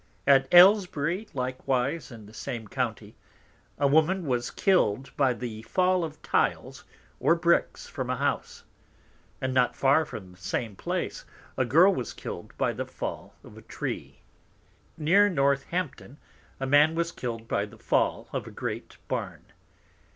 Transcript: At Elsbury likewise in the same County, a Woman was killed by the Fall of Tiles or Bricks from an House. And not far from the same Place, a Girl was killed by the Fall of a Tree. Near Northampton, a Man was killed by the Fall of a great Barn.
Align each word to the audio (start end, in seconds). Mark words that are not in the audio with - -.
At 0.25 0.47
Elsbury 0.51 1.27
likewise 1.35 2.09
in 2.09 2.25
the 2.25 2.33
same 2.33 2.67
County, 2.67 3.13
a 3.77 3.85
Woman 3.85 4.25
was 4.25 4.49
killed 4.49 5.15
by 5.15 5.31
the 5.31 5.61
Fall 5.61 6.03
of 6.03 6.19
Tiles 6.23 6.85
or 7.19 7.35
Bricks 7.35 7.85
from 7.85 8.09
an 8.09 8.17
House. 8.17 8.63
And 9.41 9.53
not 9.53 9.75
far 9.75 10.03
from 10.05 10.31
the 10.31 10.39
same 10.39 10.75
Place, 10.75 11.23
a 11.55 11.65
Girl 11.65 11.93
was 11.93 12.13
killed 12.13 12.57
by 12.57 12.73
the 12.73 12.87
Fall 12.87 13.35
of 13.43 13.59
a 13.59 13.61
Tree. 13.61 14.21
Near 14.97 15.29
Northampton, 15.29 16.17
a 16.59 16.65
Man 16.65 16.95
was 16.95 17.11
killed 17.11 17.47
by 17.47 17.65
the 17.67 17.77
Fall 17.77 18.27
of 18.33 18.47
a 18.47 18.51
great 18.51 18.97
Barn. 19.07 19.45